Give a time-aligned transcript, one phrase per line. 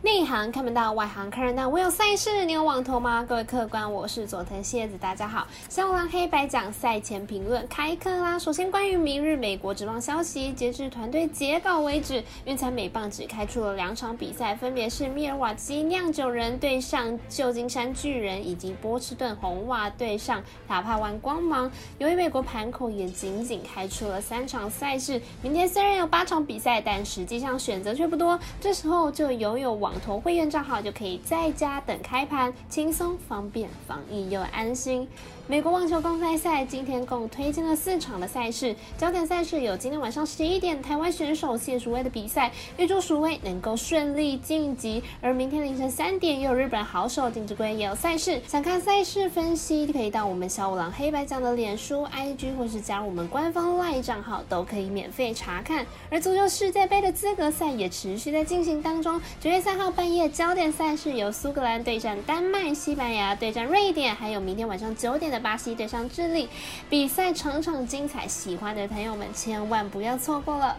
[0.00, 1.68] 内行看不到，外行看热闹。
[1.68, 3.26] 我有赛事，你有网投吗？
[3.28, 5.44] 各位客官，我是佐藤蝎子，大家好。
[5.68, 8.38] 香港黑白奖赛前评论开课啦。
[8.38, 21.68] 首先，关于明日美国职棒消息，截至团队截稿为止，运彩美棒只开出了两场比赛，分别是密尔瓦基酿酒人对上旧金山巨人，以及波士顿红袜对上塔帕湾光芒。
[21.98, 28.38] 由于美国盘口也仅仅开出了三场赛事，明天虽然有八场比赛，但实际上选择却不多。
[28.60, 35.08] 这时候就拥有网网投会员账号，就可以在家等开盘，轻松方便，防疫又安心。
[35.50, 45.02] 美国网球公开赛今天共推荐了四场的赛事，焦点赛事有今天晚上十一点台湾选手谢淑薇的比赛，预祝淑薇能够顺利晋级。
[45.22, 55.86] 而明天凌晨三点又有日本好手丁志圭也有赛事，想看赛事分析可以到我们小五郎黑白奖的脸书、IG 或是加入我们官方 LINE 账号，都可以免费查看。
[56.10, 65.37] 而足球世界杯的资格赛也持续在进行当中，九月三号半夜焦点赛事由苏格兰对战丹麦、西班牙对战瑞典，还有明天晚上九点的。
[65.38, 66.48] 巴西对上智利，
[66.88, 70.76] 比赛场场精彩，喜欢的朋友们千万不要错过了。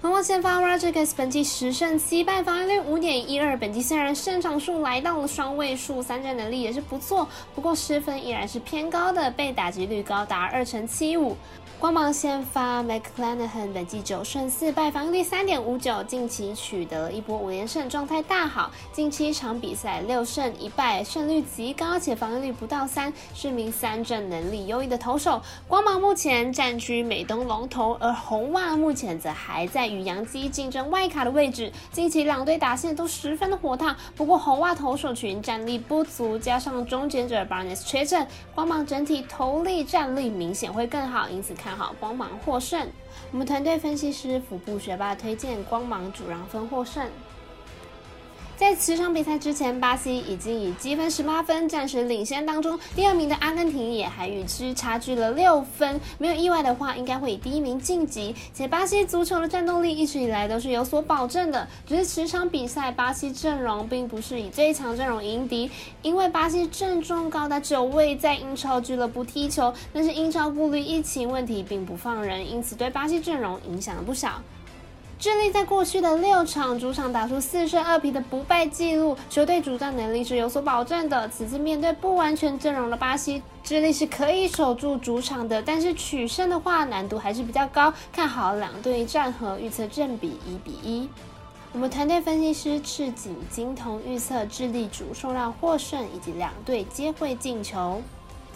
[0.00, 3.56] 红袜先发 Rodriguez 本季十胜七败，防御率五点一二。
[3.56, 11.36] 本季虽然胜场数来到了双位数，三振能力也是不错，不过失分依然是偏高的，被打击率高达二成七五。
[11.80, 18.68] 光芒先发 McClanahan 本季九胜四败，防御率三点五九，近期取得一波五连胜，状态大好。
[18.92, 25.40] 近期一场比赛六胜一败，胜率极高，且防御率不到三，是名三振能力优异的投手。
[25.68, 31.70] 光芒目前占据美东龙头，而红袜目前则还在与杨基竞争外卡的位置。
[31.92, 41.48] 近期两队打线都十分的火烫，不过红袜投手群战力不足，加上终结者 Barnes 缺阵，光芒整体投力战力明显会更好，因此。
[41.58, 42.86] 看好光芒获胜，
[43.32, 47.04] 我们团队分析师腹部学霸推荐光芒主让分获胜。
[48.58, 56.00] 在此场比赛之前，巴西已经以积分十八分暂时领先当中，第二名的阿根廷也还与之差距了六分。
[56.18, 58.34] 没有意外的话，应该会以第一名晋级。
[58.52, 65.70] 且巴西足球的战斗力一直以来都是有所保证的，只是此场比赛巴西阵容并不是以最强阵容迎敌，
[66.02, 74.42] 因为巴西阵中高达九位在英超俱乐部踢球，但是英超顾虑疫情问题并不放人，因此对巴西阵容影响了不小。
[75.18, 81.28] 智利在过去的六场主场打出四胜二平的不败纪录，球队主战能力是有所保证的。
[81.28, 87.92] 此次面对不完全阵容的巴西，智利是可以守住主场的，但是取胜的话难度还是比较高。
[88.12, 91.08] 看好两队战和，预测正比一比一。
[91.72, 98.00] 我们团队分析师赤井金童预测智利主受让获胜，以及两队皆会进球。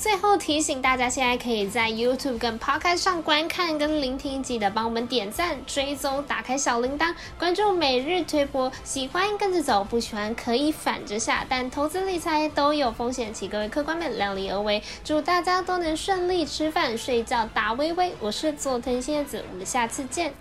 [0.02, 8.72] 最后提醒大家，现在可以在 YouTube 跟 Podcast 上观看跟聆听，记得帮我们点赞、追踪、打开小铃铛、关注每日推播。
[8.82, 11.46] 喜欢跟着走，不喜欢可以反着下。
[11.48, 14.82] 但投资理财都有风险，请各位客官们量力而为。
[15.04, 18.12] 祝大家都能顺利吃饭、睡觉、打微微。
[18.18, 20.34] 我是佐藤蝎子，我们下次见。